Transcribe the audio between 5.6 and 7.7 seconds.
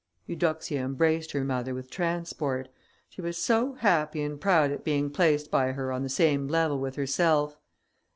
her on the same level with herself.